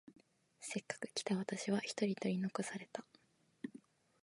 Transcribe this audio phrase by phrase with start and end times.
[0.61, 3.05] せっかく来た私は一人取り残された。